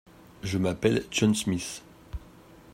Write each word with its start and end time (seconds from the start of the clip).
Je 0.41 0.57
m’appelle 0.57 1.03
John 1.11 1.35
Smith. 1.35 1.83